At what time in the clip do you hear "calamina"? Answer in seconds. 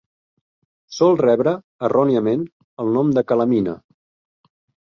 3.33-3.77